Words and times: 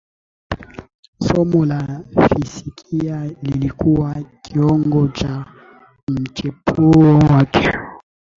somo 1.23 1.63
la 1.65 2.01
fizikia 2.29 3.25
lilikuwa 3.41 4.15
kiungo 4.41 5.07
cha 5.07 5.45
mchepuo 6.07 7.09
wake 7.19 7.77